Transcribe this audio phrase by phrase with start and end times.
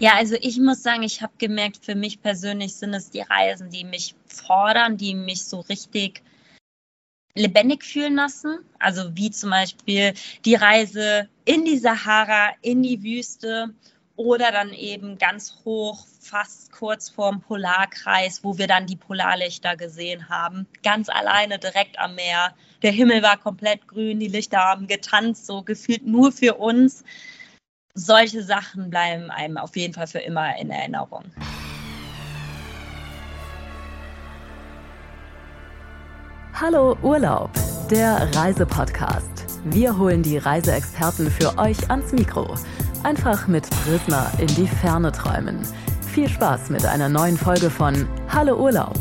[0.00, 3.70] Ja, also ich muss sagen, ich habe gemerkt, für mich persönlich sind es die Reisen,
[3.70, 6.22] die mich fordern, die mich so richtig
[7.34, 8.58] lebendig fühlen lassen.
[8.78, 13.72] Also wie zum Beispiel die Reise in die Sahara, in die Wüste
[14.16, 20.28] oder dann eben ganz hoch, fast kurz vorm Polarkreis, wo wir dann die Polarlichter gesehen
[20.28, 20.66] haben.
[20.82, 22.54] Ganz alleine direkt am Meer.
[22.82, 27.04] Der Himmel war komplett grün, die Lichter haben getanzt, so gefühlt nur für uns
[27.94, 31.24] solche Sachen bleiben einem auf jeden Fall für immer in Erinnerung.
[36.52, 37.50] Hallo Urlaub,
[37.90, 39.46] der Reisepodcast.
[39.64, 42.54] Wir holen die Reiseexperten für euch ans Mikro.
[43.02, 45.60] Einfach mit Prisma in die Ferne träumen.
[46.12, 48.94] Viel Spaß mit einer neuen Folge von Hallo Urlaub.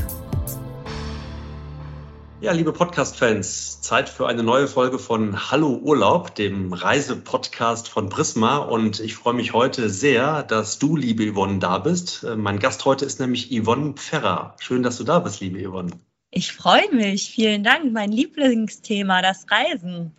[2.44, 8.58] Ja, liebe Podcast-Fans, Zeit für eine neue Folge von Hallo Urlaub, dem Reisepodcast von Prisma.
[8.58, 12.26] Und ich freue mich heute sehr, dass du, liebe Yvonne, da bist.
[12.26, 14.58] Äh, mein Gast heute ist nämlich Yvonne Pferrer.
[14.60, 15.92] Schön, dass du da bist, liebe Yvonne.
[16.32, 17.30] Ich freue mich.
[17.30, 17.94] Vielen Dank.
[17.94, 20.12] Mein Lieblingsthema, das Reisen.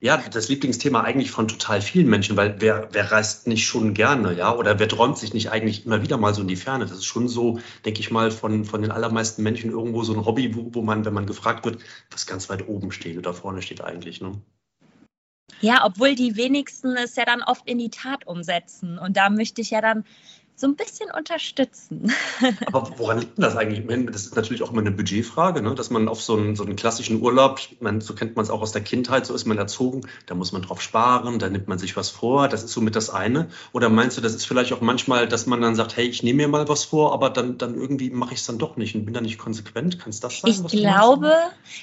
[0.00, 4.32] Ja, das Lieblingsthema eigentlich von total vielen Menschen, weil wer, wer reist nicht schon gerne,
[4.32, 4.54] ja?
[4.54, 6.86] Oder wer träumt sich nicht eigentlich immer wieder mal so in die Ferne?
[6.86, 10.24] Das ist schon so, denke ich mal, von, von den allermeisten Menschen irgendwo so ein
[10.24, 11.82] Hobby, wo, wo man, wenn man gefragt wird,
[12.12, 14.40] was ganz weit oben steht oder vorne steht eigentlich, ne?
[15.60, 18.98] Ja, obwohl die wenigsten es ja dann oft in die Tat umsetzen.
[18.98, 20.04] Und da möchte ich ja dann
[20.58, 22.12] so ein bisschen unterstützen.
[22.66, 23.86] Aber woran liegt denn das eigentlich?
[24.10, 25.74] Das ist natürlich auch immer eine Budgetfrage, ne?
[25.76, 28.60] dass man auf so einen, so einen klassischen Urlaub, man, so kennt man es auch
[28.60, 31.78] aus der Kindheit, so ist man erzogen, da muss man drauf sparen, da nimmt man
[31.78, 33.48] sich was vor, das ist somit das eine.
[33.72, 36.38] Oder meinst du, das ist vielleicht auch manchmal, dass man dann sagt, hey, ich nehme
[36.38, 39.04] mir mal was vor, aber dann, dann irgendwie mache ich es dann doch nicht und
[39.04, 40.00] bin da nicht konsequent?
[40.00, 40.66] Kannst du das sagen?
[40.66, 41.32] Ich glaube,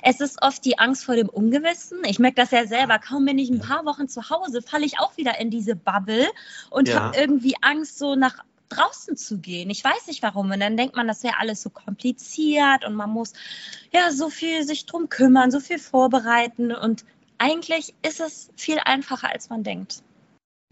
[0.02, 2.00] es ist oft die Angst vor dem Ungewissen.
[2.06, 3.00] Ich merke das ja selber.
[3.00, 6.28] Kaum bin ich ein paar Wochen zu Hause, falle ich auch wieder in diese Bubble
[6.70, 6.96] und ja.
[6.96, 9.70] habe irgendwie Angst, so nach draußen zu gehen.
[9.70, 10.52] Ich weiß nicht warum.
[10.52, 13.34] Und dann denkt man, das wäre alles so kompliziert und man muss
[13.92, 16.72] ja so viel sich drum kümmern, so viel vorbereiten.
[16.74, 17.06] Und
[17.38, 20.04] eigentlich ist es viel einfacher, als man denkt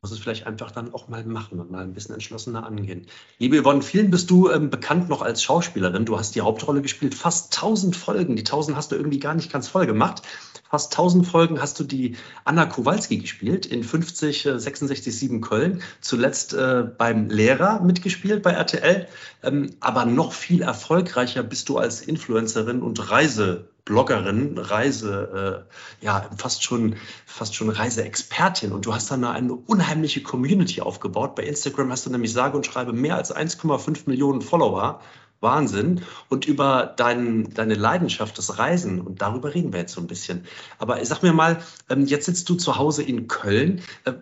[0.03, 3.07] muss es vielleicht einfach dann auch mal machen und mal ein bisschen entschlossener angehen.
[3.39, 6.03] Liebe Yvonne, vielen bist du ähm, bekannt noch als Schauspielerin.
[6.03, 8.35] Du hast die Hauptrolle gespielt, fast 1000 Folgen.
[8.35, 10.21] Die 1000 hast du irgendwie gar nicht ganz voll gemacht.
[10.69, 15.81] Fast 1000 Folgen hast du die Anna Kowalski gespielt in 50, äh, 66, 7 Köln.
[16.01, 19.07] Zuletzt äh, beim Lehrer mitgespielt bei RTL.
[19.41, 25.65] Ähm, aber noch viel erfolgreicher bist du als Influencerin und Reise Bloggerin, Reise,
[26.01, 26.95] äh, ja, fast schon,
[27.25, 28.71] fast schon Reiseexpertin.
[28.71, 31.35] Und du hast dann eine unheimliche Community aufgebaut.
[31.35, 35.01] Bei Instagram hast du nämlich sage und schreibe mehr als 1,5 Millionen Follower.
[35.41, 36.01] Wahnsinn.
[36.29, 40.45] Und über dein, deine Leidenschaft, das Reisen, und darüber reden wir jetzt so ein bisschen.
[40.79, 43.81] Aber sag mir mal, ähm, jetzt sitzt du zu Hause in Köln.
[44.05, 44.13] Äh,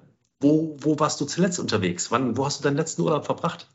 [0.41, 2.09] wo, wo warst du zuletzt unterwegs?
[2.09, 3.67] Wann, wo hast du deinen letzten Urlaub verbracht?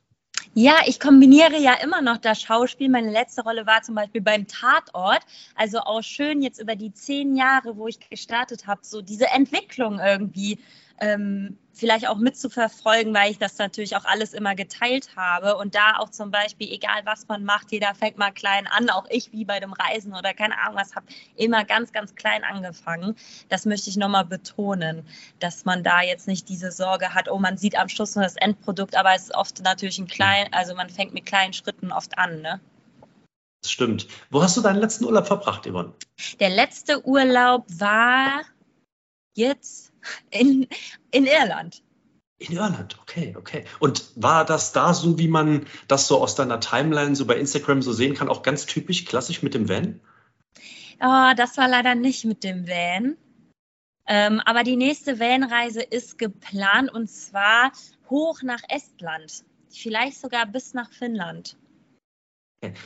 [0.59, 2.89] Ja, ich kombiniere ja immer noch das Schauspiel.
[2.89, 5.21] Meine letzte Rolle war zum Beispiel beim Tatort.
[5.55, 9.99] Also auch schön jetzt über die zehn Jahre, wo ich gestartet habe, so diese Entwicklung
[9.99, 10.59] irgendwie
[11.01, 15.57] ähm, vielleicht auch mitzuverfolgen, weil ich das natürlich auch alles immer geteilt habe.
[15.57, 19.07] Und da auch zum Beispiel, egal was man macht, jeder fängt mal klein an, auch
[19.11, 23.15] ich wie bei dem Reisen oder keine Ahnung was, habe immer ganz, ganz klein angefangen.
[23.49, 25.07] Das möchte ich nochmal betonen,
[25.39, 28.37] dass man da jetzt nicht diese Sorge hat, oh, man sieht am Schluss nur das
[28.37, 32.19] Endprodukt, aber es ist oft natürlich ein klein, also man fängt mit kleinen Schritten oft
[32.19, 32.61] an, ne?
[33.63, 34.07] Das stimmt.
[34.31, 35.93] Wo hast du deinen letzten Urlaub verbracht, Yvonne?
[36.39, 38.43] Der letzte Urlaub war
[39.35, 39.93] jetzt
[40.31, 40.67] in,
[41.11, 41.83] in Irland.
[42.39, 43.65] In Irland, okay, okay.
[43.79, 47.81] Und war das da so, wie man das so aus deiner Timeline so bei Instagram
[47.81, 50.01] so sehen kann, auch ganz typisch klassisch mit dem Van?
[51.01, 53.17] Oh, das war leider nicht mit dem Van.
[54.07, 57.73] Ähm, aber die nächste Vanreise ist geplant und zwar
[58.09, 61.57] hoch nach Estland, vielleicht sogar bis nach Finnland.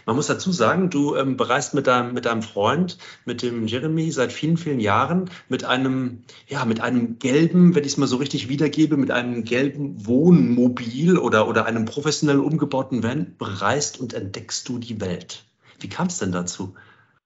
[0.05, 4.11] Man muss dazu sagen, du ähm, bereist mit deinem, mit deinem Freund, mit dem Jeremy,
[4.11, 8.17] seit vielen, vielen Jahren mit einem, ja, mit einem gelben, wenn ich es mal so
[8.17, 14.69] richtig wiedergebe, mit einem gelben Wohnmobil oder, oder einem professionell umgebauten Van bereist und entdeckst
[14.69, 15.44] du die Welt.
[15.78, 16.75] Wie kam es denn dazu?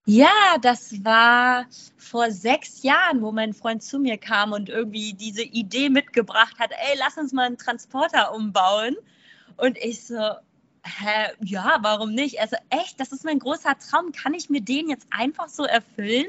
[0.06, 1.64] Ja, das war
[1.96, 6.72] vor sechs Jahren, wo mein Freund zu mir kam und irgendwie diese Idee mitgebracht hat,
[6.72, 8.96] ey, lass uns mal einen Transporter umbauen.
[9.56, 10.18] Und ich so,
[10.84, 12.40] hä, ja, warum nicht?
[12.40, 14.12] Also echt, das ist mein großer Traum.
[14.12, 16.26] Kann ich mir den jetzt einfach so erfüllen?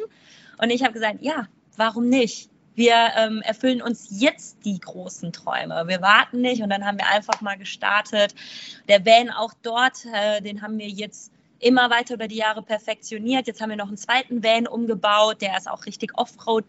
[0.58, 1.48] Und ich habe gesagt, ja,
[1.78, 2.50] warum nicht?
[2.76, 5.86] Wir ähm, erfüllen uns jetzt die großen Träume.
[5.88, 8.36] Wir warten nicht und dann haben wir einfach mal gestartet.
[8.90, 13.48] Der Van auch dort, äh, den haben wir jetzt immer weiter über die Jahre perfektioniert.
[13.48, 16.66] Jetzt haben wir noch einen zweiten Van umgebaut, der ist auch richtig Offroad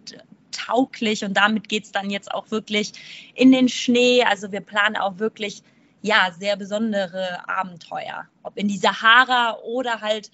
[0.52, 2.92] tauglich und damit geht es dann jetzt auch wirklich
[3.34, 4.22] in den Schnee.
[4.22, 5.62] Also wir planen auch wirklich
[6.06, 10.30] ja sehr besondere Abenteuer, ob in die Sahara oder halt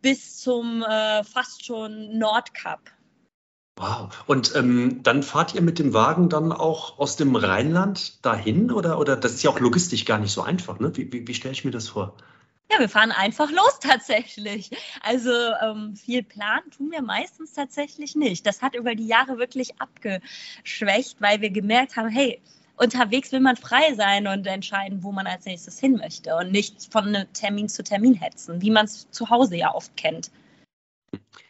[0.00, 2.80] bis zum äh, fast schon Nordkap.
[3.78, 4.08] Wow.
[4.26, 8.98] Und ähm, dann fahrt ihr mit dem Wagen dann auch aus dem Rheinland dahin oder,
[8.98, 10.96] oder das ist ja auch logistisch gar nicht so einfach, ne?
[10.96, 12.16] Wie, wie, wie stelle ich mir das vor?
[12.70, 14.70] Ja, wir fahren einfach los tatsächlich.
[15.00, 15.30] Also
[15.62, 18.46] ähm, viel Plan tun wir meistens tatsächlich nicht.
[18.46, 22.42] Das hat über die Jahre wirklich abgeschwächt, weil wir gemerkt haben, hey,
[22.78, 26.88] unterwegs will man frei sein und entscheiden, wo man als nächstes hin möchte und nicht
[26.90, 30.30] von Termin zu Termin hetzen, wie man es zu Hause ja oft kennt.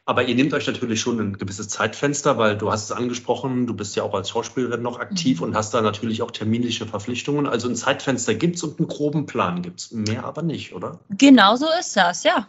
[0.05, 3.75] Aber ihr nehmt euch natürlich schon ein gewisses Zeitfenster, weil du hast es angesprochen, du
[3.75, 5.49] bist ja auch als Schauspielerin noch aktiv mhm.
[5.49, 7.47] und hast da natürlich auch terminliche Verpflichtungen.
[7.47, 9.93] Also ein Zeitfenster gibt es und einen groben Plan gibt es.
[9.93, 11.01] Mehr aber nicht, oder?
[11.11, 12.49] Genau so ist das, ja.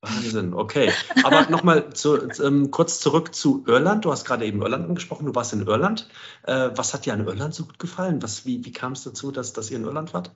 [0.00, 0.92] Wahnsinn, okay.
[1.24, 4.04] Aber nochmal zu, ähm, kurz zurück zu Irland.
[4.04, 6.08] Du hast gerade eben Irland angesprochen, du warst in Irland.
[6.44, 8.22] Äh, was hat dir an Irland so gut gefallen?
[8.22, 10.30] Was, wie wie kam es dazu, dass, dass ihr in Irland wart?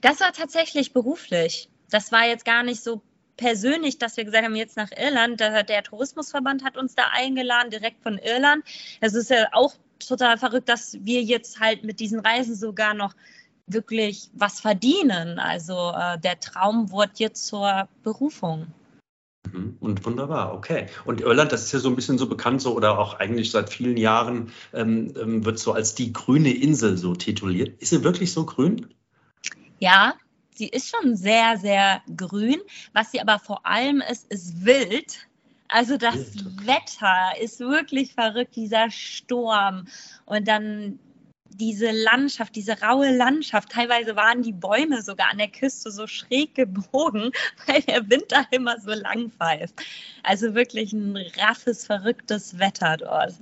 [0.00, 1.68] Das war tatsächlich beruflich.
[1.90, 3.02] Das war jetzt gar nicht so
[3.36, 5.40] persönlich, dass wir gesagt haben, jetzt nach Irland.
[5.40, 8.64] Der, Tourismusverband hat uns da eingeladen, direkt von Irland.
[9.00, 13.14] Es ist ja auch total verrückt, dass wir jetzt halt mit diesen Reisen sogar noch
[13.66, 15.38] wirklich was verdienen.
[15.38, 18.68] Also äh, der Traum wurde jetzt zur Berufung.
[19.52, 19.76] Mhm.
[19.80, 20.86] Und wunderbar, okay.
[21.04, 23.70] Und Irland, das ist ja so ein bisschen so bekannt, so oder auch eigentlich seit
[23.70, 27.80] vielen Jahren ähm, ähm wird so als die grüne Insel so tituliert.
[27.80, 28.88] Ist sie wirklich so grün?
[29.78, 30.14] Ja,
[30.54, 32.60] sie ist schon sehr, sehr grün.
[32.92, 35.26] Was sie aber vor allem ist, ist wild.
[35.68, 36.66] Also das wild.
[36.66, 39.86] Wetter ist wirklich verrückt, dieser Sturm
[40.24, 40.98] und dann
[41.58, 43.70] diese Landschaft, diese raue Landschaft.
[43.70, 47.32] Teilweise waren die Bäume sogar an der Küste so schräg gebogen,
[47.66, 49.74] weil der Wind da immer so lang pfeift.
[50.22, 53.34] Also wirklich ein raffes, verrücktes Wetter dort.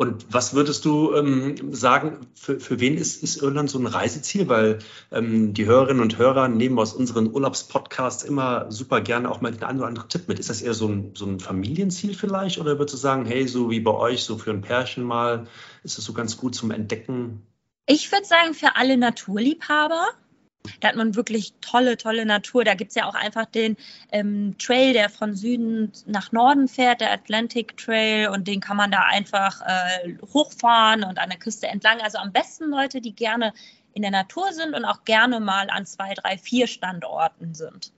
[0.00, 4.48] Und was würdest du ähm, sagen, für, für wen ist, ist Irland so ein Reiseziel?
[4.48, 4.78] Weil
[5.10, 9.64] ähm, die Hörerinnen und Hörer nehmen aus unseren Urlaubspodcasts immer super gerne auch mal den
[9.64, 10.38] einen oder anderen Tipp mit.
[10.38, 12.60] Ist das eher so ein, so ein Familienziel vielleicht?
[12.60, 15.48] Oder würdest du sagen, hey, so wie bei euch, so für ein Pärchen mal,
[15.82, 17.42] ist das so ganz gut zum Entdecken?
[17.86, 20.08] Ich würde sagen, für alle Naturliebhaber.
[20.80, 22.64] Da hat man wirklich tolle, tolle Natur.
[22.64, 23.76] Da gibt es ja auch einfach den
[24.12, 28.28] ähm, Trail, der von Süden nach Norden fährt, der Atlantic Trail.
[28.28, 32.00] Und den kann man da einfach äh, hochfahren und an der Küste entlang.
[32.00, 33.54] Also am besten Leute, die gerne
[33.94, 37.92] in der Natur sind und auch gerne mal an zwei, drei, vier Standorten sind.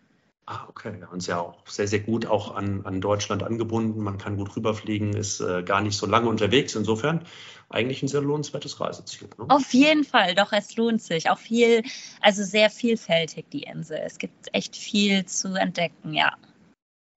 [0.47, 0.95] Ah, okay.
[1.13, 4.03] Und ist ja auch sehr, sehr gut auch an, an Deutschland angebunden.
[4.03, 6.75] Man kann gut rüberfliegen, ist äh, gar nicht so lange unterwegs.
[6.75, 7.25] Insofern
[7.71, 9.29] eigentlich ein sehr lohnenswertes Reiseziel.
[9.39, 9.47] Ne?
[9.49, 11.31] Auf jeden Fall, doch, es lohnt sich.
[11.31, 11.83] Auch viel,
[12.21, 14.01] also sehr vielfältig die Insel.
[14.05, 16.37] Es gibt echt viel zu entdecken, ja.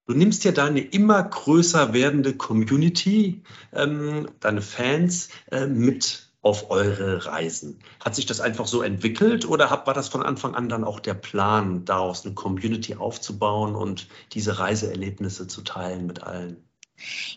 [0.06, 3.42] Du nimmst ja deine immer größer werdende Community,
[3.72, 7.80] ähm, deine Fans äh, mit auf eure Reisen.
[8.04, 11.14] Hat sich das einfach so entwickelt oder war das von Anfang an dann auch der
[11.14, 16.68] Plan, daraus eine Community aufzubauen und diese Reiseerlebnisse zu teilen mit allen?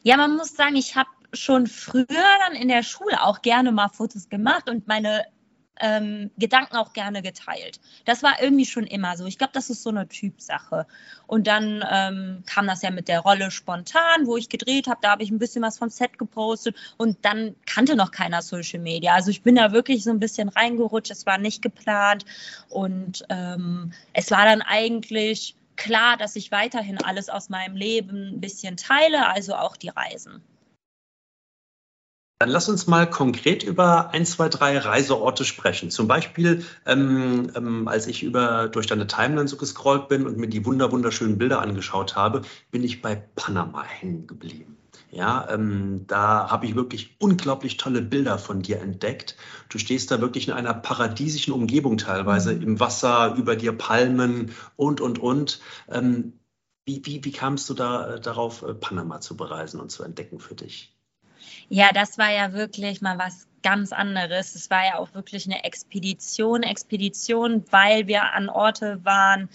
[0.03, 3.89] Ja, man muss sagen, ich habe schon früher dann in der Schule auch gerne mal
[3.89, 5.25] Fotos gemacht und meine
[5.81, 7.81] ähm, Gedanken auch gerne geteilt.
[8.05, 9.27] Das war irgendwie schon immer so.
[9.27, 10.87] Ich glaube, das ist so eine Typsache.
[11.27, 15.01] Und dann ähm, kam das ja mit der Rolle spontan, wo ich gedreht habe.
[15.03, 18.81] Da habe ich ein bisschen was vom Set gepostet und dann kannte noch keiner Social
[18.81, 19.15] Media.
[19.15, 21.11] Also ich bin da wirklich so ein bisschen reingerutscht.
[21.11, 22.25] Es war nicht geplant
[22.69, 28.40] und ähm, es war dann eigentlich klar, dass ich weiterhin alles aus meinem Leben ein
[28.40, 30.42] bisschen teile, also auch die Reisen.
[32.38, 35.90] Dann lass uns mal konkret über ein, zwei, drei Reiseorte sprechen.
[35.90, 40.49] Zum Beispiel, ähm, ähm, als ich über, durch deine Timeline so gescrollt bin und mir
[40.49, 44.76] die wunder, wunderschönen Bilder angeschaut habe, bin ich bei Panama hängen geblieben.
[45.11, 49.37] Ja, ähm, da habe ich wirklich unglaublich tolle Bilder von dir entdeckt.
[49.69, 52.63] Du stehst da wirklich in einer paradiesischen Umgebung teilweise, mhm.
[52.63, 55.61] im Wasser, über dir Palmen und, und, und.
[55.89, 56.35] Ähm,
[56.85, 60.39] wie, wie, wie kamst du da äh, darauf, äh, Panama zu bereisen und zu entdecken
[60.39, 60.97] für dich?
[61.69, 64.55] Ja, das war ja wirklich mal was ganz anderes.
[64.55, 69.49] Es war ja auch wirklich eine Expedition, Expedition, weil wir an Orte waren,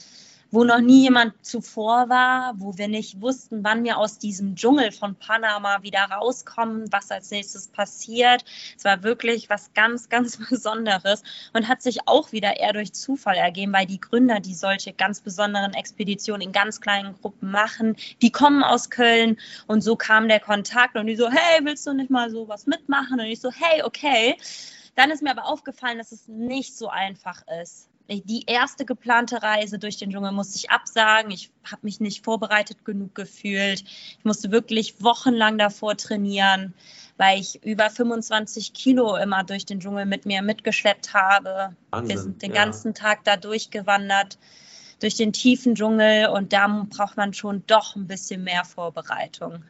[0.51, 4.91] wo noch nie jemand zuvor war, wo wir nicht wussten, wann wir aus diesem Dschungel
[4.91, 8.43] von Panama wieder rauskommen, was als nächstes passiert.
[8.77, 13.35] Es war wirklich was ganz, ganz Besonderes und hat sich auch wieder eher durch Zufall
[13.35, 18.31] ergeben, weil die Gründer, die solche ganz besonderen Expeditionen in ganz kleinen Gruppen machen, die
[18.31, 22.09] kommen aus Köln und so kam der Kontakt und die so, hey, willst du nicht
[22.09, 23.19] mal so was mitmachen?
[23.19, 24.35] Und ich so, hey, okay.
[24.95, 29.79] Dann ist mir aber aufgefallen, dass es nicht so einfach ist die erste geplante Reise
[29.79, 31.31] durch den Dschungel musste ich absagen.
[31.31, 33.81] Ich habe mich nicht vorbereitet genug gefühlt.
[33.81, 36.73] Ich musste wirklich wochenlang davor trainieren,
[37.17, 41.75] weil ich über 25 Kilo immer durch den Dschungel mit mir mitgeschleppt habe.
[41.91, 42.63] Wahnsinn, Wir sind den ja.
[42.63, 44.37] ganzen Tag da durchgewandert
[44.99, 49.63] durch den tiefen Dschungel und da braucht man schon doch ein bisschen mehr Vorbereitung.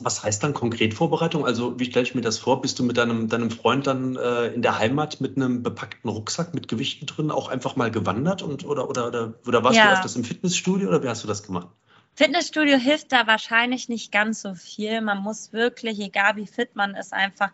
[0.00, 1.44] Was heißt dann konkret Vorbereitung?
[1.44, 2.62] Also wie stelle ich mir das vor?
[2.62, 6.54] Bist du mit deinem, deinem Freund dann äh, in der Heimat mit einem bepackten Rucksack
[6.54, 9.88] mit Gewichten drin auch einfach mal gewandert und oder oder oder, oder warst ja.
[9.88, 11.68] du öfters im Fitnessstudio oder wie hast du das gemacht?
[12.14, 15.02] Fitnessstudio hilft da wahrscheinlich nicht ganz so viel.
[15.02, 17.50] Man muss wirklich, egal wie fit man ist, einfach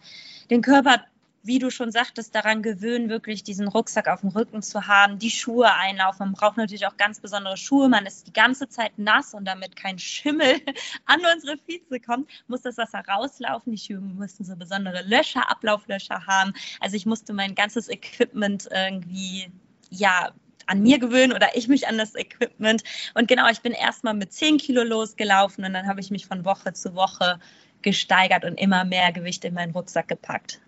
[0.51, 1.03] den Körper
[1.43, 5.31] wie du schon sagtest, daran gewöhnen, wirklich diesen Rucksack auf dem Rücken zu haben, die
[5.31, 6.27] Schuhe einlaufen.
[6.27, 7.89] Man braucht natürlich auch ganz besondere Schuhe.
[7.89, 10.61] Man ist die ganze Zeit nass und damit kein Schimmel
[11.07, 13.73] an unsere Füße kommt, muss das Wasser rauslaufen.
[13.73, 16.53] Die Schuhe müssen so besondere Löcher, Ablauflöcher haben.
[16.81, 19.51] Also ich musste mein ganzes Equipment irgendwie,
[19.89, 20.33] ja,
[20.67, 22.85] an mir gewöhnen oder ich mich an das Equipment.
[23.15, 26.45] Und genau, ich bin erstmal mit 10 Kilo losgelaufen und dann habe ich mich von
[26.45, 27.41] Woche zu Woche
[27.83, 30.61] gesteigert und immer mehr Gewicht in meinen Rucksack gepackt.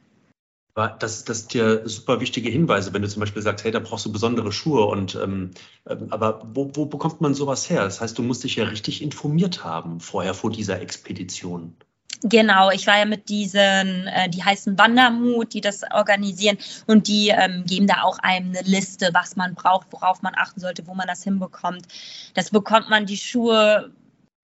[0.74, 4.06] Das, das sind ja super wichtige Hinweise, wenn du zum Beispiel sagst, hey, da brauchst
[4.06, 4.86] du besondere Schuhe.
[4.86, 5.50] Und ähm,
[5.86, 7.84] ähm, aber wo, wo bekommt man sowas her?
[7.84, 11.76] Das heißt, du musst dich ja richtig informiert haben vorher vor dieser Expedition.
[12.24, 17.30] Genau, ich war ja mit diesen, äh, die heißen Wandermut, die das organisieren und die
[17.30, 20.94] ähm, geben da auch einem eine Liste, was man braucht, worauf man achten sollte, wo
[20.94, 21.86] man das hinbekommt.
[22.34, 23.92] Das bekommt man die Schuhe,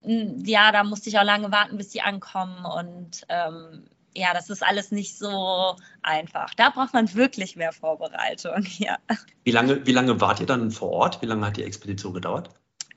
[0.03, 4.63] ja, da musste ich auch lange warten, bis sie ankommen und ähm, ja, das ist
[4.63, 6.55] alles nicht so einfach.
[6.55, 8.97] Da braucht man wirklich mehr Vorbereitung, ja.
[9.45, 11.23] Wie lange, wie lange wart ihr dann vor Ort?
[11.23, 12.51] Wie lange hat die Expedition gedauert?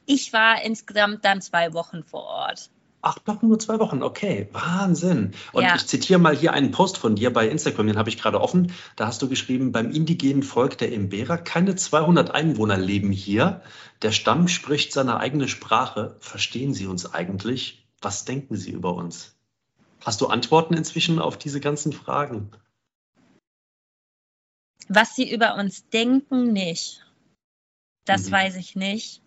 [0.05, 2.69] Ich war insgesamt dann zwei Wochen vor Ort.
[3.03, 5.31] Ach, doch nur zwei Wochen, okay, Wahnsinn.
[5.53, 5.75] Und ja.
[5.75, 8.73] ich zitiere mal hier einen Post von dir bei Instagram, den habe ich gerade offen.
[8.95, 13.61] Da hast du geschrieben, beim indigenen Volk der Imbera, keine 200 Einwohner leben hier.
[14.03, 16.15] Der Stamm spricht seine eigene Sprache.
[16.19, 17.87] Verstehen Sie uns eigentlich?
[18.01, 19.35] Was denken Sie über uns?
[20.03, 22.51] Hast du Antworten inzwischen auf diese ganzen Fragen?
[24.87, 27.05] Was sie über uns denken, nicht.
[28.05, 28.31] Das mhm.
[28.31, 29.21] weiß ich nicht.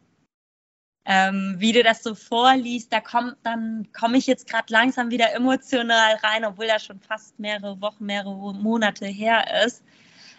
[1.06, 5.34] Ähm, wie du das so vorliest, da kommt dann, komme ich jetzt gerade langsam wieder
[5.34, 9.82] emotional rein, obwohl das schon fast mehrere Wochen, mehrere Monate her ist.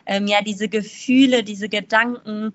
[0.08, 2.54] Ähm, ja, diese Gefühle, diese Gedanken,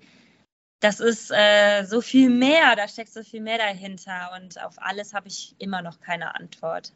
[0.81, 5.13] das ist äh, so viel mehr, da steckt so viel mehr dahinter und auf alles
[5.13, 6.91] habe ich immer noch keine Antwort.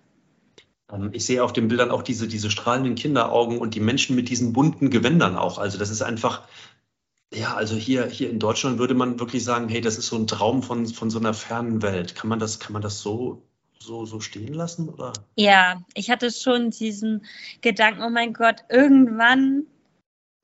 [0.91, 4.29] Ähm, ich sehe auf den Bildern auch diese, diese strahlenden Kinderaugen und die Menschen mit
[4.29, 5.57] diesen bunten Gewändern auch.
[5.57, 6.47] Also das ist einfach,
[7.33, 10.27] ja, also hier, hier in Deutschland würde man wirklich sagen, hey, das ist so ein
[10.27, 12.15] Traum von, von so einer fernen Welt.
[12.15, 13.43] Kann man das, kann man das so,
[13.79, 14.89] so, so stehen lassen?
[14.89, 15.13] Oder?
[15.35, 17.25] Ja, ich hatte schon diesen
[17.61, 19.65] Gedanken, oh mein Gott, irgendwann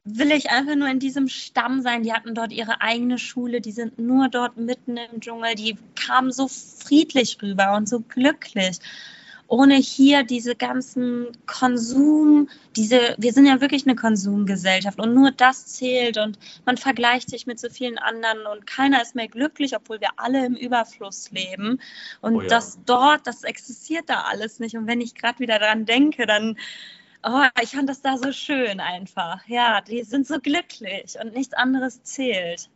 [0.04, 2.02] will ich einfach nur in diesem Stamm sein.
[2.02, 6.32] Die hatten dort ihre eigene Schule, die sind nur dort mitten im Dschungel, die kamen
[6.32, 8.80] so friedlich rüber und so glücklich
[9.52, 15.68] ohne hier diese ganzen Konsum, diese, wir sind ja wirklich eine Konsumgesellschaft und nur das
[15.68, 20.00] zählt und man vergleicht sich mit so vielen anderen und keiner ist mehr glücklich, obwohl
[20.00, 21.82] wir alle im Überfluss leben.
[22.22, 22.48] Und oh ja.
[22.48, 24.78] das dort, das existiert da alles nicht.
[24.78, 26.58] Und wenn ich gerade wieder daran denke, dann
[27.24, 29.48] Oh, ich fand das da so schön einfach.
[29.48, 32.68] Ja, die sind so glücklich und nichts anderes zählt.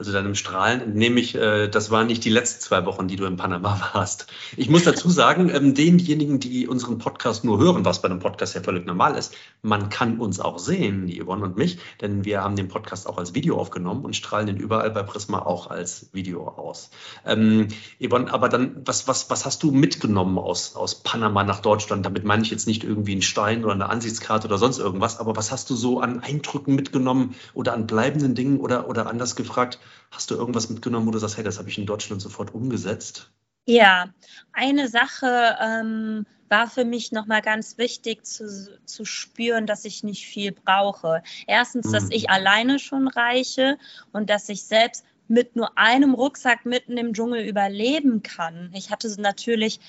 [0.00, 3.24] Also deinem Strahlen entnehme ich, äh, das waren nicht die letzten zwei Wochen, die du
[3.24, 4.28] in Panama warst.
[4.56, 8.54] Ich muss dazu sagen, ähm, denjenigen, die unseren Podcast nur hören, was bei einem Podcast
[8.54, 12.54] ja völlig normal ist, man kann uns auch sehen, Yvonne und mich, denn wir haben
[12.54, 16.46] den Podcast auch als Video aufgenommen und strahlen den überall bei Prisma auch als Video
[16.46, 16.90] aus.
[17.26, 17.66] Ähm,
[18.00, 22.06] Yvonne, aber dann, was, was, was hast du mitgenommen aus, aus Panama nach Deutschland?
[22.06, 25.34] Damit meine ich jetzt nicht irgendwie einen Stein oder eine Ansichtskarte oder sonst irgendwas, aber
[25.34, 29.80] was hast du so an Eindrücken mitgenommen oder an bleibenden Dingen oder, oder anders gefragt?
[30.10, 33.30] Hast du irgendwas mitgenommen, wo du sagst, hey, das habe ich in Deutschland sofort umgesetzt?
[33.66, 34.14] Ja,
[34.52, 40.26] eine Sache ähm, war für mich nochmal ganz wichtig zu, zu spüren, dass ich nicht
[40.26, 41.22] viel brauche.
[41.46, 41.92] Erstens, mhm.
[41.92, 43.78] dass ich alleine schon reiche
[44.12, 48.70] und dass ich selbst mit nur einem Rucksack mitten im Dschungel überleben kann.
[48.74, 49.80] Ich hatte natürlich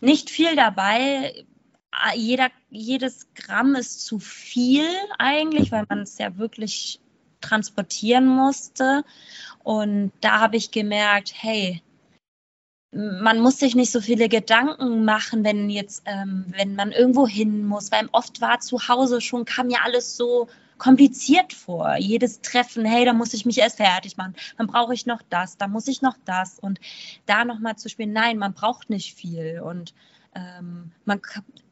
[0.00, 1.46] nicht viel dabei.
[2.14, 7.00] Jeder, jedes Gramm ist zu viel eigentlich, weil man es ja wirklich
[7.46, 9.04] transportieren musste.
[9.62, 11.82] Und da habe ich gemerkt, hey,
[12.92, 17.66] man muss sich nicht so viele Gedanken machen, wenn jetzt, ähm, wenn man irgendwo hin
[17.66, 20.48] muss, weil oft war zu Hause schon, kam ja alles so
[20.78, 21.96] kompliziert vor.
[21.96, 25.56] Jedes Treffen, hey, da muss ich mich erst fertig machen, dann brauche ich noch das,
[25.56, 26.80] da muss ich noch das und
[27.26, 28.12] da nochmal zu spielen.
[28.12, 29.94] Nein, man braucht nicht viel und
[30.34, 31.20] ähm, man,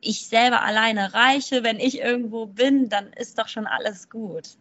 [0.00, 4.56] ich selber alleine reiche, wenn ich irgendwo bin, dann ist doch schon alles gut.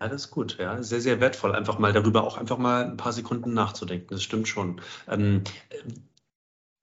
[0.00, 0.82] Ja, das ist gut, ja.
[0.82, 4.08] Sehr, sehr wertvoll, einfach mal darüber auch einfach mal ein paar Sekunden nachzudenken.
[4.10, 4.80] Das stimmt schon.
[5.08, 5.44] Ähm,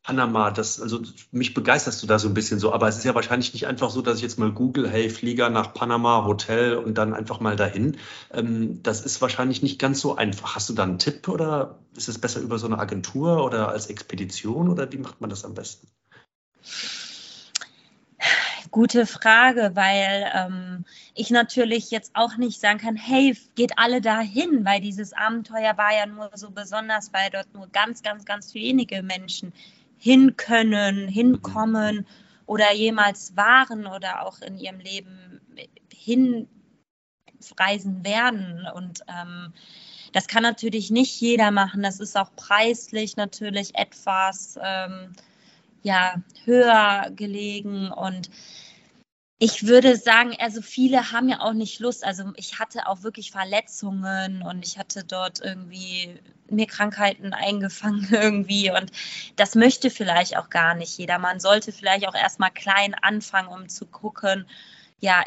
[0.04, 1.02] Panama, das, also
[1.32, 3.92] mich begeisterst du da so ein bisschen so, aber es ist ja wahrscheinlich nicht einfach
[3.92, 7.56] so, dass ich jetzt mal google, hey, Flieger nach Panama, Hotel und dann einfach mal
[7.56, 7.98] dahin.
[8.32, 10.56] Ähm, das ist wahrscheinlich nicht ganz so einfach.
[10.56, 13.88] Hast du da einen Tipp oder ist es besser über so eine Agentur oder als
[13.88, 15.88] Expedition oder wie macht man das am besten?
[18.72, 24.64] Gute Frage, weil ähm, ich natürlich jetzt auch nicht sagen kann, hey, geht alle dahin,
[24.64, 29.04] weil dieses Abenteuer war ja nur so besonders, weil dort nur ganz, ganz, ganz wenige
[29.04, 29.52] Menschen
[29.98, 32.08] hin können, hinkommen
[32.46, 35.42] oder jemals waren oder auch in ihrem Leben
[35.94, 36.48] hinreisen
[38.06, 38.68] werden.
[38.74, 39.54] Und ähm,
[40.14, 41.84] das kann natürlich nicht jeder machen.
[41.84, 45.12] Das ist auch preislich natürlich etwas ähm,
[45.84, 48.30] ja, höher gelegen und
[49.44, 52.06] ich würde sagen, also viele haben ja auch nicht Lust.
[52.06, 58.70] Also ich hatte auch wirklich Verletzungen und ich hatte dort irgendwie mir Krankheiten eingefangen irgendwie
[58.70, 58.92] und
[59.38, 61.18] das möchte vielleicht auch gar nicht jeder.
[61.18, 64.46] Man sollte vielleicht auch erstmal klein anfangen, um zu gucken,
[65.00, 65.24] ja,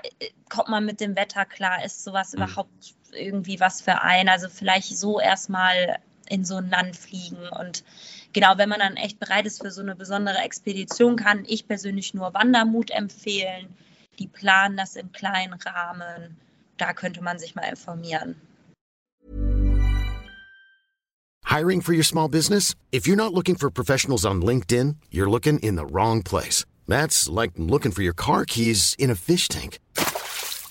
[0.48, 2.44] kommt man mit dem Wetter klar, ist sowas mhm.
[2.44, 4.28] überhaupt irgendwie was für einen?
[4.28, 5.98] Also vielleicht so erstmal
[6.30, 7.84] in so ein Land fliegen und
[8.32, 12.14] genau, wenn man dann echt bereit ist für so eine besondere Expedition, kann ich persönlich
[12.14, 13.68] nur Wandermut empfehlen
[14.18, 16.36] die planen das im kleinen Rahmen.
[16.76, 18.36] Da könnte man sich mal informieren.
[21.46, 22.74] Hiring for your small business?
[22.90, 26.64] If you're not looking for professionals on LinkedIn, you're looking in the wrong place.
[26.88, 29.78] That's like looking for your car keys in a fish tank.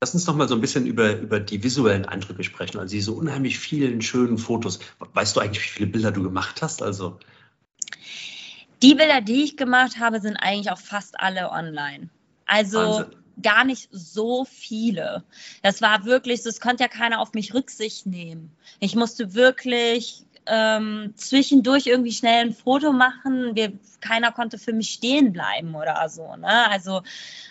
[0.00, 2.78] Lass uns noch mal so ein bisschen über, über die visuellen Eindrücke sprechen.
[2.78, 4.78] Also diese unheimlich vielen schönen Fotos.
[4.98, 6.82] Weißt du eigentlich, wie viele Bilder du gemacht hast?
[6.82, 7.18] Also
[8.82, 12.10] Die Bilder, die ich gemacht habe, sind eigentlich auch fast alle online.
[12.46, 12.78] Also...
[12.78, 15.22] Wahnsinn gar nicht so viele.
[15.62, 18.50] Das war wirklich, das konnte ja keiner auf mich Rücksicht nehmen.
[18.80, 23.54] Ich musste wirklich ähm, zwischendurch irgendwie schnell ein Foto machen.
[23.54, 26.34] Wir, keiner konnte für mich stehen bleiben oder so.
[26.36, 26.70] Ne?
[26.70, 27.02] Also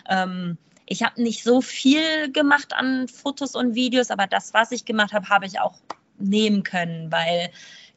[0.10, 4.86] ähm, ich habe nicht so viel gemacht an Fotos und Videos, aber das, was ich
[4.86, 5.80] gemacht habe, habe ich auch
[6.18, 7.52] nehmen können, weil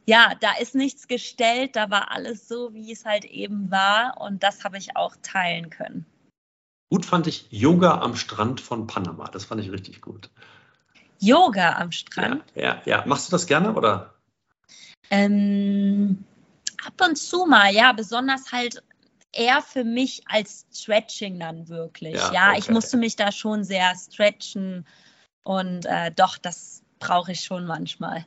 [0.05, 4.41] ja, da ist nichts gestellt, da war alles so, wie es halt eben war und
[4.41, 6.05] das habe ich auch teilen können.
[6.89, 9.29] Gut fand ich Yoga am Strand von Panama.
[9.29, 10.31] Das fand ich richtig gut.
[11.19, 12.43] Yoga am Strand?
[12.55, 12.81] Ja, ja.
[12.85, 13.05] ja.
[13.05, 14.15] Machst du das gerne oder?
[15.11, 16.23] Ähm,
[16.83, 17.93] ab und zu mal, ja.
[17.93, 18.83] Besonders halt
[19.33, 22.15] eher für mich als Stretching dann wirklich.
[22.15, 22.59] Ja, ja okay.
[22.59, 24.85] ich musste mich da schon sehr stretchen
[25.43, 28.25] und äh, doch, das brauche ich schon manchmal.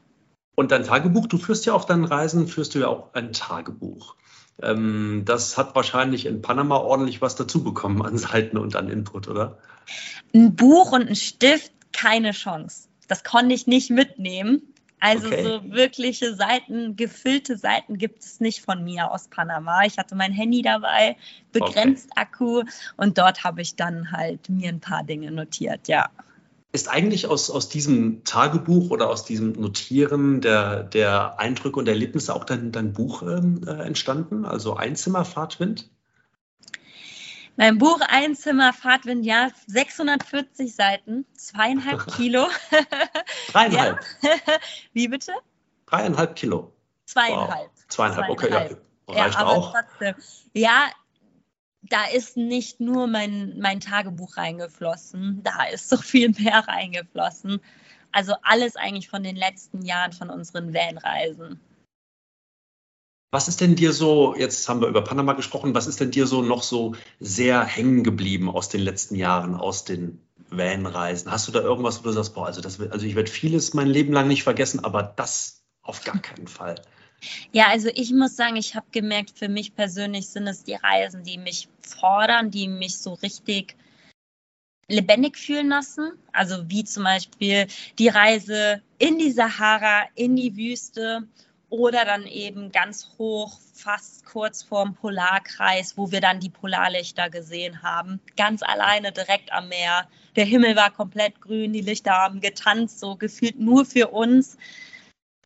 [0.54, 4.16] Und dein Tagebuch, du führst ja auf deinen Reisen, führst du ja auch ein Tagebuch.
[4.60, 9.28] Ähm, das hat wahrscheinlich in Panama ordentlich was dazu bekommen an Seiten und an Input,
[9.28, 9.58] oder?
[10.34, 12.88] Ein Buch und ein Stift, keine Chance.
[13.08, 14.71] Das konnte ich nicht mitnehmen.
[15.02, 15.42] Also okay.
[15.42, 19.82] so wirkliche Seiten, gefüllte Seiten gibt es nicht von mir aus Panama.
[19.84, 21.16] Ich hatte mein Handy dabei,
[21.50, 22.20] begrenzt okay.
[22.20, 22.62] Akku
[22.96, 26.08] und dort habe ich dann halt mir ein paar Dinge notiert, ja.
[26.70, 32.32] Ist eigentlich aus, aus diesem Tagebuch oder aus diesem Notieren der, der Eindrücke und Erlebnisse
[32.32, 34.44] auch dein, dein Buch ähm, äh, entstanden?
[34.44, 35.90] Also Einzimmer Fahrtwind?
[37.56, 42.48] Mein Buch Einzimmer Fahrtwind, ja, 640 Seiten, zweieinhalb Kilo.
[43.52, 44.00] Dreieinhalb.
[44.22, 44.30] Ja.
[44.92, 45.32] Wie bitte?
[45.86, 46.72] Dreieinhalb Kilo.
[47.04, 47.70] Zweieinhalb.
[47.70, 47.84] Wow.
[47.88, 48.68] Zweieinhalb, okay, ja.
[49.14, 49.72] Reicht ja, auch.
[49.72, 50.14] Trotzdem.
[50.54, 50.90] Ja,
[51.82, 57.60] da ist nicht nur mein, mein Tagebuch reingeflossen, da ist so viel mehr reingeflossen.
[58.12, 61.60] Also alles eigentlich von den letzten Jahren von unseren Vanreisen.
[63.34, 66.26] Was ist denn dir so, jetzt haben wir über Panama gesprochen, was ist denn dir
[66.26, 71.32] so noch so sehr hängen geblieben aus den letzten Jahren, aus den Vanreisen?
[71.32, 73.88] Hast du da irgendwas, wo du sagst, boah, also, das, also ich werde vieles mein
[73.88, 76.74] Leben lang nicht vergessen, aber das auf gar keinen Fall?
[77.52, 81.24] Ja, also ich muss sagen, ich habe gemerkt, für mich persönlich sind es die Reisen,
[81.24, 83.76] die mich fordern, die mich so richtig
[84.88, 86.12] lebendig fühlen lassen.
[86.32, 87.66] Also wie zum Beispiel
[87.98, 91.26] die Reise in die Sahara, in die Wüste
[91.72, 97.82] oder dann eben ganz hoch, fast kurz vorm Polarkreis, wo wir dann die Polarlichter gesehen
[97.82, 98.20] haben.
[98.36, 100.06] Ganz alleine direkt am Meer.
[100.36, 104.58] Der Himmel war komplett grün, die Lichter haben getanzt, so gefühlt nur für uns.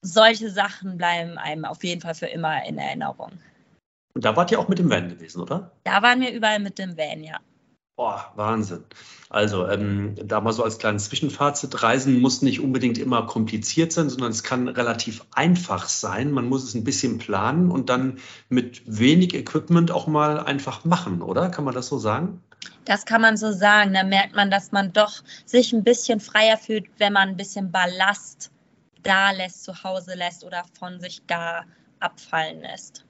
[0.02, 3.38] Solche Sachen bleiben einem auf jeden Fall für immer in Erinnerung.
[4.14, 5.70] Und da wart ihr auch mit dem Van gewesen, oder?
[5.84, 7.38] Da waren wir überall mit dem Van, ja.
[7.96, 8.84] Boah, Wahnsinn.
[9.30, 14.10] Also, ähm, da mal so als kleines Zwischenfazit, Reisen muss nicht unbedingt immer kompliziert sein,
[14.10, 16.30] sondern es kann relativ einfach sein.
[16.30, 18.18] Man muss es ein bisschen planen und dann
[18.50, 21.48] mit wenig Equipment auch mal einfach machen, oder?
[21.48, 22.42] Kann man das so sagen?
[22.84, 23.94] Das kann man so sagen.
[23.94, 27.72] Da merkt man, dass man doch sich ein bisschen freier fühlt, wenn man ein bisschen
[27.72, 28.50] Ballast
[29.02, 31.64] da lässt, zu Hause lässt oder von sich gar
[31.98, 33.05] abfallen lässt.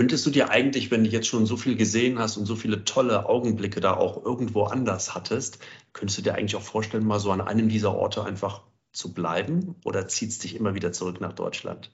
[0.00, 2.86] Könntest du dir eigentlich, wenn du jetzt schon so viel gesehen hast und so viele
[2.86, 5.58] tolle Augenblicke da auch irgendwo anders hattest,
[5.92, 9.76] könntest du dir eigentlich auch vorstellen, mal so an einem dieser Orte einfach zu bleiben
[9.84, 11.90] oder zieht es dich immer wieder zurück nach Deutschland?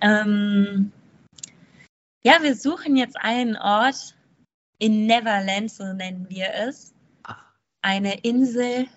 [0.00, 0.90] Ähm,
[2.24, 4.16] ja, wir suchen jetzt einen Ort
[4.80, 6.92] in Neverland, so nennen wir es.
[7.22, 7.36] Ah.
[7.82, 8.88] Eine Insel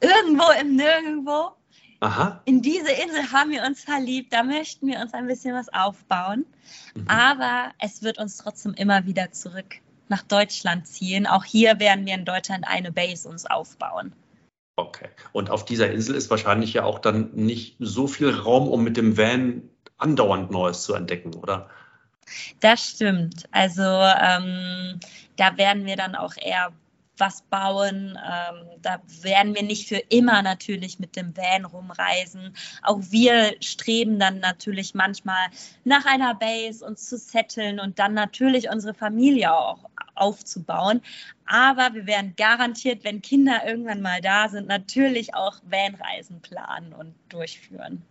[0.00, 1.52] irgendwo im Nirgendwo.
[2.00, 2.40] Aha.
[2.46, 6.46] In diese Insel haben wir uns verliebt, da möchten wir uns ein bisschen was aufbauen.
[6.94, 7.08] Mhm.
[7.08, 9.76] Aber es wird uns trotzdem immer wieder zurück
[10.08, 11.26] nach Deutschland ziehen.
[11.26, 14.12] Auch hier werden wir in Deutschland eine Base uns aufbauen.
[14.76, 15.08] Okay.
[15.32, 18.96] Und auf dieser Insel ist wahrscheinlich ja auch dann nicht so viel Raum, um mit
[18.96, 19.62] dem Van
[19.98, 21.68] andauernd Neues zu entdecken, oder?
[22.60, 23.44] Das stimmt.
[23.50, 25.00] Also ähm,
[25.36, 26.72] da werden wir dann auch eher
[27.20, 28.18] was bauen.
[28.18, 32.54] Ähm, da werden wir nicht für immer natürlich mit dem Van rumreisen.
[32.82, 35.46] Auch wir streben dann natürlich manchmal
[35.84, 41.00] nach einer Base uns zu setteln und dann natürlich unsere Familie auch aufzubauen.
[41.46, 47.14] Aber wir werden garantiert, wenn Kinder irgendwann mal da sind, natürlich auch Vanreisen planen und
[47.28, 48.02] durchführen.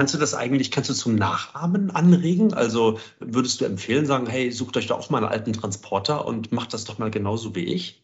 [0.00, 2.54] Kannst du das eigentlich, kannst du zum Nachahmen anregen?
[2.54, 6.52] Also würdest du empfehlen, sagen, hey, sucht euch da auch mal einen alten Transporter und
[6.52, 8.02] macht das doch mal genauso wie ich?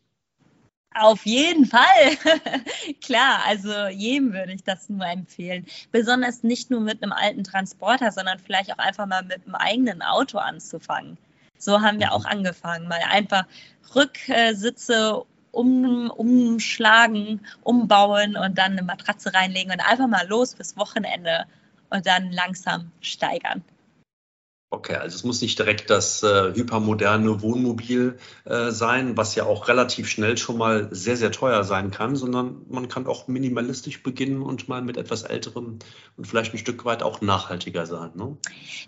[0.95, 2.19] Auf jeden Fall.
[3.01, 5.65] Klar, also jedem würde ich das nur empfehlen.
[5.91, 10.03] Besonders nicht nur mit einem alten Transporter, sondern vielleicht auch einfach mal mit einem eigenen
[10.03, 11.17] Auto anzufangen.
[11.57, 12.13] So haben wir mhm.
[12.13, 13.47] auch angefangen, mal einfach
[13.95, 21.47] Rücksitze um, umschlagen, umbauen und dann eine Matratze reinlegen und einfach mal los bis Wochenende
[21.91, 23.63] und dann langsam steigern.
[24.69, 29.69] Okay, also es muss nicht direkt das äh, hypermoderne Wohnmobil äh, sein, was ja auch
[29.69, 34.43] relativ schnell schon mal sehr, sehr teuer sein kann, sondern man kann auch minimalistisch beginnen
[34.43, 35.79] und mal mit etwas älterem
[36.17, 38.11] und vielleicht ein Stück weit auch nachhaltiger sein.
[38.17, 38.37] Ne?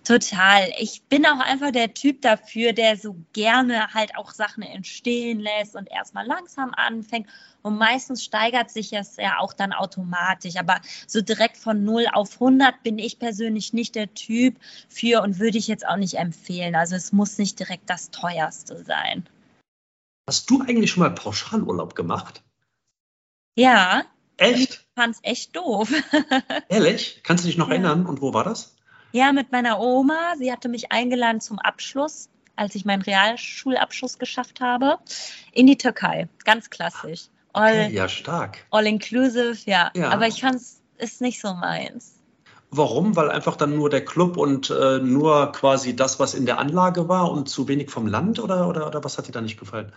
[0.02, 0.68] Total.
[0.80, 5.76] Ich bin auch einfach der Typ dafür, der so gerne halt auch Sachen entstehen lässt
[5.76, 7.28] und erstmal langsam anfängt
[7.68, 10.56] und meistens steigert sich es ja auch dann automatisch.
[10.56, 14.56] Aber so direkt von 0 auf 100 bin ich persönlich nicht der Typ
[14.88, 16.74] für und würde ich jetzt auch nicht empfehlen.
[16.74, 19.28] Also es muss nicht direkt das teuerste sein.
[20.26, 22.42] Hast du eigentlich schon mal Pauschalurlaub gemacht?
[23.56, 24.04] Ja.
[24.36, 24.70] Echt?
[24.74, 25.92] Ich fand es echt doof.
[26.68, 27.20] Ehrlich?
[27.22, 27.74] Kannst du dich noch ja.
[27.74, 28.06] erinnern?
[28.06, 28.76] Und wo war das?
[29.12, 30.34] Ja, mit meiner Oma.
[30.38, 34.98] Sie hatte mich eingeladen zum Abschluss, als ich meinen Realschulabschluss geschafft habe,
[35.52, 36.28] in die Türkei.
[36.44, 37.28] Ganz klassisch.
[37.52, 38.66] All, okay, ja, stark.
[38.70, 39.90] All inclusive, ja.
[39.94, 40.10] ja.
[40.10, 42.14] Aber ich fand es ist nicht so meins.
[42.70, 43.16] Warum?
[43.16, 47.08] Weil einfach dann nur der Club und äh, nur quasi das, was in der Anlage
[47.08, 49.92] war und zu wenig vom Land oder, oder, oder was hat dir da nicht gefallen?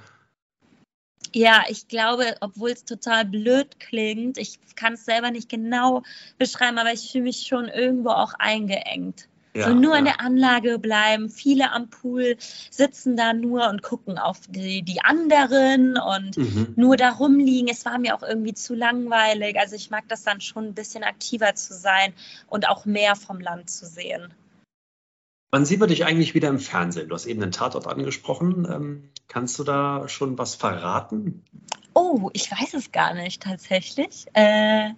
[1.33, 6.03] Ja, ich glaube, obwohl es total blöd klingt, ich kann es selber nicht genau
[6.37, 9.27] beschreiben, aber ich fühle mich schon irgendwo auch eingeengt.
[9.53, 9.99] Ja, so nur ja.
[9.99, 11.29] in der Anlage bleiben.
[11.29, 12.37] Viele am Pool
[12.69, 16.73] sitzen da nur und gucken auf die, die anderen und mhm.
[16.77, 17.67] nur da rumliegen.
[17.69, 19.59] Es war mir auch irgendwie zu langweilig.
[19.59, 22.13] Also ich mag das dann schon ein bisschen aktiver zu sein
[22.47, 24.33] und auch mehr vom Land zu sehen.
[25.53, 27.09] Wann sehen wir dich eigentlich wieder im Fernsehen?
[27.09, 28.65] Du hast eben den Tatort angesprochen.
[28.71, 31.43] Ähm, kannst du da schon was verraten?
[31.93, 34.27] Oh, ich weiß es gar nicht tatsächlich.
[34.31, 34.91] Äh,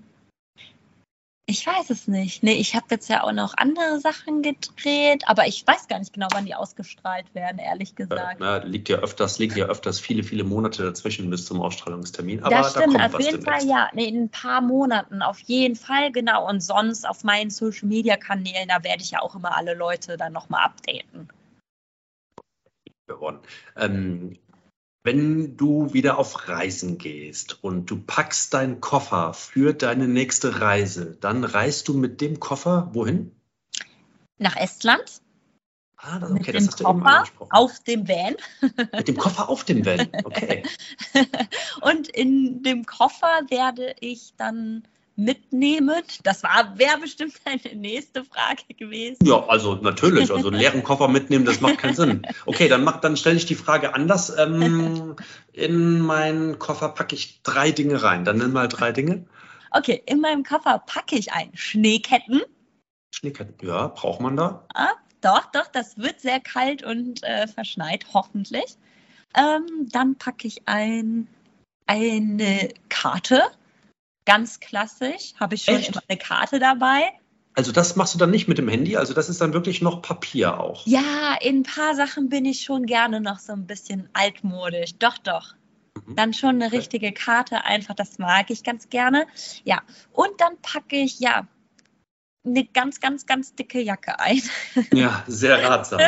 [1.45, 2.41] ich weiß es nicht.
[2.41, 6.13] Nee, ich habe jetzt ja auch noch andere Sachen gedreht, aber ich weiß gar nicht
[6.13, 8.39] genau, wann die ausgestrahlt werden, ehrlich gesagt.
[8.39, 12.43] Ja, liegt ja öfters, liegt ja öfters viele, viele Monate dazwischen bis zum Ausstrahlungstermin.
[12.43, 13.67] Aber das stimmt, da auf jeden demnächst.
[13.67, 13.89] Fall, ja.
[13.93, 16.47] Nee, in ein paar Monaten, auf jeden Fall, genau.
[16.49, 20.15] Und sonst auf meinen Social Media Kanälen, da werde ich ja auch immer alle Leute
[20.15, 21.27] dann nochmal updaten.
[23.75, 24.37] Ähm,
[25.03, 31.17] wenn du wieder auf Reisen gehst und du packst deinen Koffer für deine nächste Reise,
[31.19, 33.35] dann reist du mit dem Koffer wohin?
[34.37, 35.21] Nach Estland.
[35.97, 37.51] Ah, das, okay, mit das dem hast du eben Koffer angesprochen.
[37.51, 38.35] auf dem Van.
[38.95, 40.07] Mit dem Koffer auf dem Van.
[40.23, 40.63] Okay.
[41.81, 44.83] Und in dem Koffer werde ich dann
[45.15, 46.01] mitnehmen.
[46.23, 49.25] Das war wäre bestimmt eine nächste Frage gewesen.
[49.25, 50.31] Ja, also natürlich.
[50.31, 52.27] Also einen leeren Koffer mitnehmen, das macht keinen Sinn.
[52.45, 54.35] Okay, dann, mach- dann stelle ich die Frage anders.
[54.37, 55.15] Ähm,
[55.53, 58.25] in meinen Koffer packe ich drei Dinge rein.
[58.25, 59.25] Dann nenn mal drei Dinge.
[59.71, 62.41] Okay, in meinem Koffer packe ich ein Schneeketten.
[63.13, 63.67] Schneeketten.
[63.67, 64.65] Ja, braucht man da?
[64.73, 68.77] Ah, doch, doch, das wird sehr kalt und äh, verschneit, hoffentlich.
[69.35, 71.27] Ähm, dann packe ich ein
[71.85, 73.41] eine Karte.
[74.25, 75.33] Ganz klassisch.
[75.39, 75.89] Habe ich schon Echt?
[75.89, 77.11] immer eine Karte dabei.
[77.55, 78.97] Also das machst du dann nicht mit dem Handy.
[78.97, 80.85] Also das ist dann wirklich noch Papier auch.
[80.87, 84.95] Ja, in ein paar Sachen bin ich schon gerne noch so ein bisschen altmodisch.
[84.97, 85.53] Doch, doch.
[86.05, 86.15] Mhm.
[86.15, 89.27] Dann schon eine richtige Karte, einfach, das mag ich ganz gerne.
[89.63, 89.81] Ja,
[90.11, 91.47] und dann packe ich, ja,
[92.45, 94.41] eine ganz, ganz, ganz dicke Jacke ein.
[94.93, 96.01] Ja, sehr ratsam.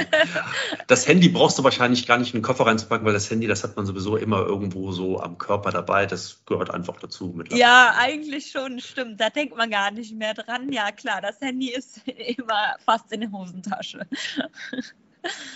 [0.87, 3.63] Das Handy brauchst du wahrscheinlich gar nicht in den Koffer reinzupacken, weil das Handy, das
[3.63, 6.05] hat man sowieso immer irgendwo so am Körper dabei.
[6.05, 7.61] Das gehört einfach dazu mittlerweile.
[7.61, 9.19] Ja, eigentlich schon, stimmt.
[9.21, 10.71] Da denkt man gar nicht mehr dran.
[10.71, 12.01] Ja, klar, das Handy ist
[12.37, 14.05] immer fast in der Hosentasche.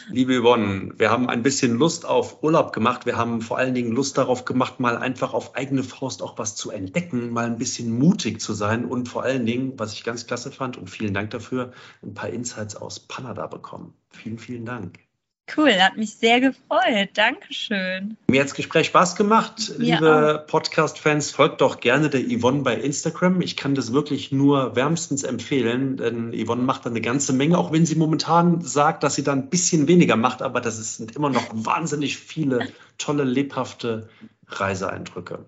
[0.10, 3.06] Liebe Yvonne, wir haben ein bisschen Lust auf Urlaub gemacht.
[3.06, 6.56] Wir haben vor allen Dingen Lust darauf gemacht, mal einfach auf eigene Faust auch was
[6.56, 10.26] zu entdecken, mal ein bisschen mutig zu sein und vor allen Dingen, was ich ganz
[10.26, 13.94] klasse fand und vielen Dank dafür, ein paar Insights aus Kanada bekommen.
[14.10, 15.09] Vielen, vielen Dank.
[15.56, 17.10] Cool, hat mich sehr gefreut.
[17.14, 18.18] Dankeschön.
[18.28, 19.74] Mir hat das Gespräch Spaß gemacht.
[19.78, 23.42] Mir Liebe Podcast-Fans, folgt doch gerne der Yvonne bei Instagram.
[23.42, 27.72] Ich kann das wirklich nur wärmstens empfehlen, denn Yvonne macht da eine ganze Menge, auch
[27.72, 31.30] wenn sie momentan sagt, dass sie da ein bisschen weniger macht, aber das sind immer
[31.30, 34.10] noch wahnsinnig viele tolle, lebhafte
[34.48, 35.46] Reiseeindrücke.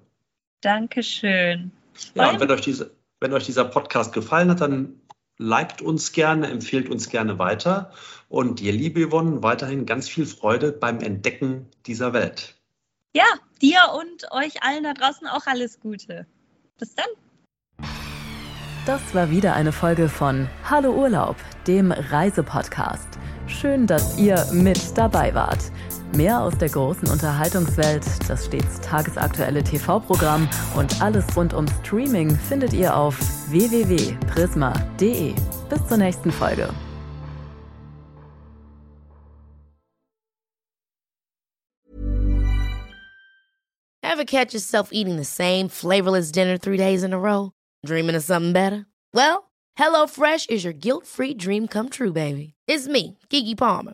[0.62, 1.72] Dankeschön.
[2.16, 5.02] Ja, und wenn euch, diese, wenn euch dieser Podcast gefallen hat, dann
[5.42, 7.92] liked uns gerne, empfehlt uns gerne weiter.
[8.30, 12.56] Und dir, liebe Yvonne, weiterhin ganz viel Freude beim Entdecken dieser Welt.
[13.14, 13.26] Ja,
[13.62, 16.26] dir und euch allen da draußen auch alles Gute.
[16.80, 17.08] Bis dann.
[18.86, 21.36] Das war wieder eine Folge von Hallo Urlaub,
[21.68, 23.20] dem Reisepodcast.
[23.48, 25.72] Schön, dass ihr mit dabei wart.
[26.16, 32.74] Mehr aus der großen Unterhaltungswelt, das stets tagesaktuelle TV-Programm und alles rund um Streaming findet
[32.74, 33.18] ihr auf
[33.50, 35.34] www.prisma.de.
[35.70, 36.70] Bis zur nächsten Folge.
[44.04, 47.54] Ever catch yourself eating the same flavorless dinner three days in a row?
[47.86, 48.86] Dreaming of something better?
[49.14, 52.56] Well, HelloFresh is your guilt free dream come true, baby.
[52.68, 53.94] It's me, Gigi Palmer.